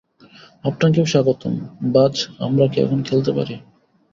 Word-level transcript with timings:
আপনাকেও 0.63 1.05
স্বাগতম, 1.05 1.53
বায 1.93 2.13
আমরা 2.39 2.65
কি 2.67 2.77
এখন 2.81 2.99
খেলতে 3.03 3.31
পারি? 3.37 3.55